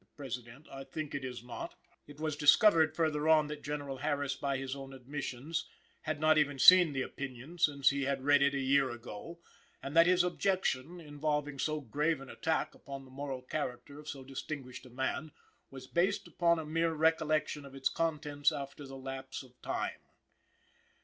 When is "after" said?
18.51-18.87